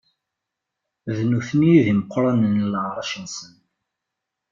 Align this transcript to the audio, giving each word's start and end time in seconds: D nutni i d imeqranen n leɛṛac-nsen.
D 1.15 1.17
nutni 1.29 1.71
i 1.77 1.81
d 1.85 1.87
imeqranen 1.93 2.53
n 2.63 2.69
leɛṛac-nsen. 2.73 3.53